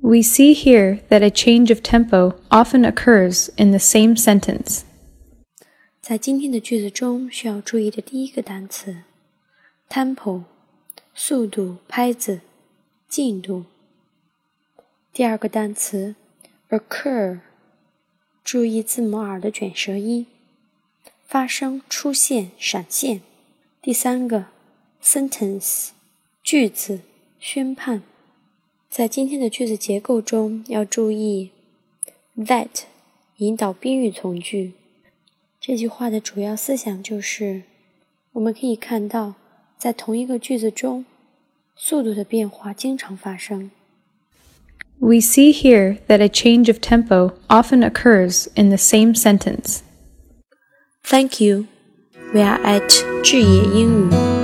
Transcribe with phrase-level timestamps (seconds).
[0.00, 4.82] We see here that a change of tempo often occurs in the same sentence.
[6.00, 9.04] 在今天的句子中需要注意的第一个单词
[9.88, 10.42] ，tempo，
[11.14, 12.40] 速度、拍子、
[13.08, 13.64] 进度。
[15.12, 16.16] 第二个单词
[16.68, 17.38] ，occur，
[18.44, 20.26] 注意字母 r 的卷舌音，
[21.26, 23.22] 发生、出现、闪现。
[23.80, 24.46] 第三个
[25.03, 25.89] ，sentence，
[26.43, 27.01] 句子、
[27.39, 28.03] 宣判。
[28.89, 31.51] 在今天的句子结构中，要注意
[32.37, 32.69] that
[33.37, 34.73] 引导宾语从句。
[35.59, 37.63] 这句话的主要思想就是，
[38.33, 39.35] 我们可以看到，
[39.77, 41.05] 在同一个句子中，
[41.75, 43.69] 速度的变化经常发生。
[44.99, 49.81] We see here that a change of tempo often occurs in the same sentence.
[51.03, 51.67] Thank you.
[52.33, 54.40] We are at 智野英语。